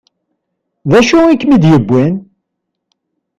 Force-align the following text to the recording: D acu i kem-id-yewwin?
D 0.89 0.91
acu 0.99 1.17
i 1.27 1.35
kem-id-yewwin? 1.41 2.15